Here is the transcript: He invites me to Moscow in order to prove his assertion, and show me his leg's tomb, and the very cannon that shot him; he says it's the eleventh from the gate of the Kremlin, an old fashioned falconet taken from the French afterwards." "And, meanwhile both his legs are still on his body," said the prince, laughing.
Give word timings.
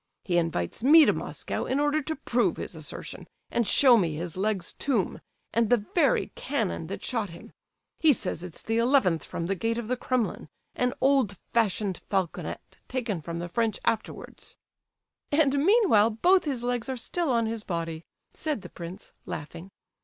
He 0.23 0.39
invites 0.39 0.83
me 0.83 1.05
to 1.05 1.13
Moscow 1.13 1.65
in 1.65 1.79
order 1.79 2.01
to 2.01 2.15
prove 2.15 2.57
his 2.57 2.73
assertion, 2.73 3.27
and 3.51 3.67
show 3.67 3.97
me 3.97 4.15
his 4.15 4.35
leg's 4.35 4.73
tomb, 4.73 5.21
and 5.53 5.69
the 5.69 5.85
very 5.93 6.31
cannon 6.33 6.87
that 6.87 7.03
shot 7.03 7.29
him; 7.29 7.53
he 7.99 8.11
says 8.11 8.43
it's 8.43 8.63
the 8.63 8.79
eleventh 8.79 9.23
from 9.23 9.45
the 9.45 9.53
gate 9.53 9.77
of 9.77 9.87
the 9.89 9.95
Kremlin, 9.95 10.49
an 10.73 10.95
old 11.01 11.37
fashioned 11.53 11.99
falconet 12.09 12.79
taken 12.87 13.21
from 13.21 13.37
the 13.37 13.47
French 13.47 13.79
afterwards." 13.85 14.55
"And, 15.31 15.63
meanwhile 15.63 16.09
both 16.09 16.45
his 16.45 16.63
legs 16.63 16.89
are 16.89 16.97
still 16.97 17.29
on 17.31 17.45
his 17.45 17.63
body," 17.63 18.03
said 18.33 18.63
the 18.63 18.69
prince, 18.69 19.11
laughing. 19.27 19.69